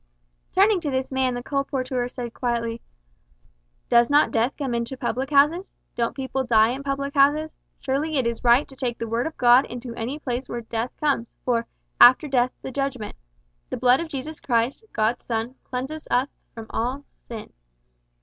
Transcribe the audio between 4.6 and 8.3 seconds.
into public houses? Don't people die in public houses? Surely it